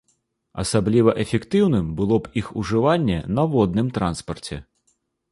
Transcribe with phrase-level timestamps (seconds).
[0.61, 4.57] Асабліва эфектыўным было б іх ужыванне на водным транспарце.